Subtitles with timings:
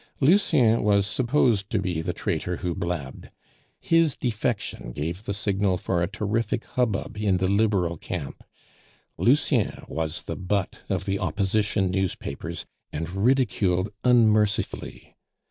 [0.19, 3.29] Lucien was supposed to be the traitor who blabbed.
[3.79, 8.43] His defection gave the signal for a terrific hubbub in the Liberal camp;
[9.19, 15.13] Lucien was the butt of the Opposition newspapers, and ridiculed unmercifully.